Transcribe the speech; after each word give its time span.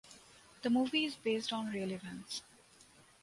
The 0.63 0.71
movie 0.71 1.05
is 1.05 1.13
based 1.13 1.53
on 1.53 1.71
real 1.71 1.91
events. 1.91 2.41